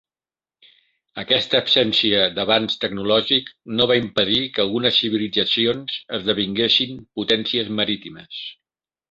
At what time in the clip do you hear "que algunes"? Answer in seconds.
4.57-4.99